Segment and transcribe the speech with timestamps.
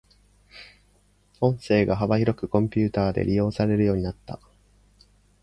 [1.41, 4.39] 音声が幅広くコンピュータで利用されるようになった。